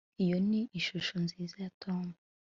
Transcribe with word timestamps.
iyo 0.23 0.37
ni 0.49 0.59
ishusho 0.79 1.15
nziza 1.25 1.55
ya 1.63 1.71
tom 1.81 2.05